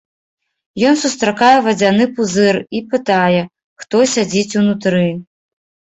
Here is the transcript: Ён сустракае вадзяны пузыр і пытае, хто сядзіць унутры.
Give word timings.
Ён 0.91 0.95
сустракае 1.01 1.49
вадзяны 1.67 2.07
пузыр 2.19 2.55
і 2.79 2.83
пытае, 2.95 3.41
хто 3.85 3.97
сядзіць 4.15 4.57
унутры. 4.63 5.07